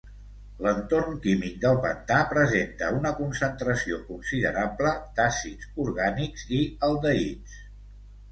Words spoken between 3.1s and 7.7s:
concentració considerable d'àcids orgànics i aldehids.